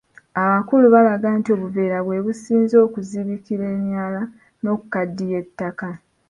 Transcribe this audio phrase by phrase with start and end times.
[0.43, 4.21] Abakulu balaga nti obuveera bwe businze okuzibikira emyala
[4.61, 5.89] n'okukaddiya ettaka.